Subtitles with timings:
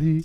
[0.00, 0.24] Read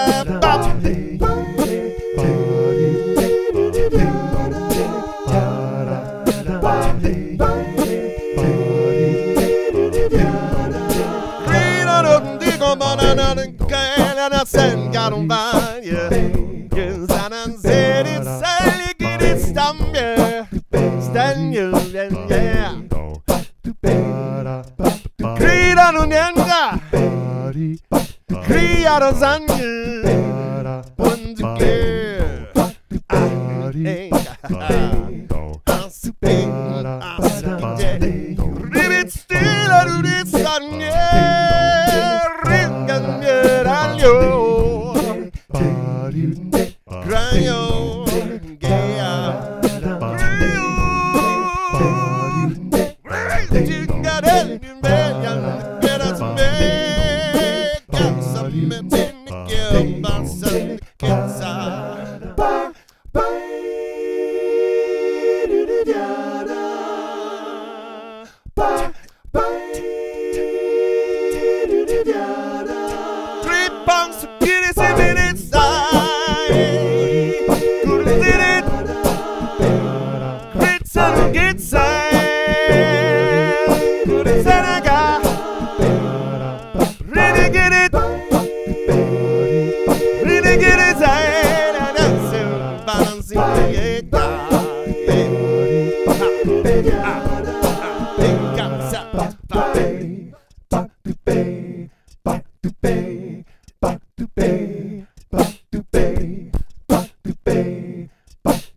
[15.11, 16.09] non va yeah
[16.69, 20.47] Gülsenen seni seni gidi stamje
[21.01, 21.65] Stanje
[22.29, 22.71] yeah
[25.35, 26.79] Grida non yenga
[28.47, 29.71] Grida non zanje
[30.97, 32.47] Und ge
[33.73, 34.90] Ribbit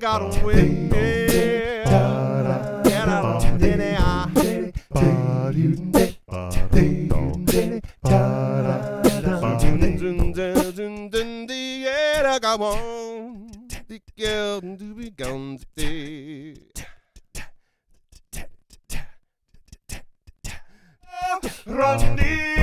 [0.00, 0.22] got
[0.88, 1.84] there.
[1.84, 2.82] Yeah,
[12.26, 13.50] I one.
[15.76, 16.56] The.
[21.66, 22.59] Rondito.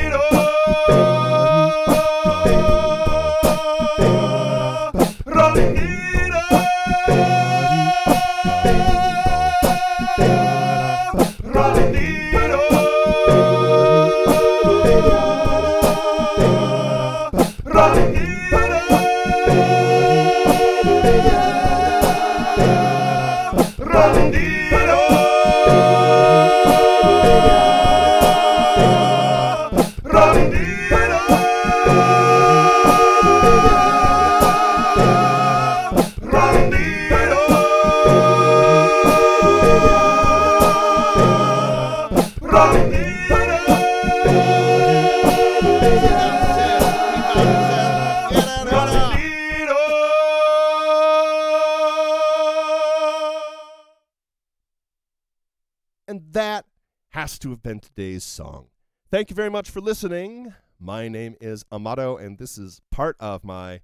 [57.09, 58.68] Has to have been today's song.
[59.09, 60.54] Thank you very much for listening.
[60.80, 63.81] My name is Amato, and this is part of my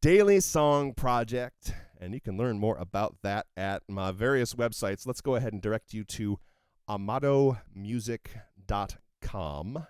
[0.00, 1.72] daily song project.
[2.00, 5.06] And you can learn more about that at my various websites.
[5.06, 6.38] Let's go ahead and direct you to
[6.88, 9.86] amatomusic.com.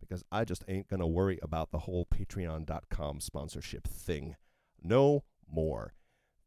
[0.00, 4.34] because I just ain't going to worry about the whole patreon.com sponsorship thing.
[4.82, 5.94] No more.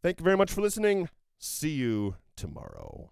[0.04, 1.07] Thank you very much for listening.
[1.39, 3.12] See you tomorrow.